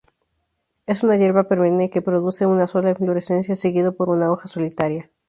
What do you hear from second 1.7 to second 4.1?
que produce una sola inflorescencia, seguido por